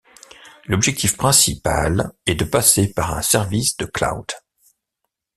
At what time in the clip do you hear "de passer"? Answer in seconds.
2.33-2.91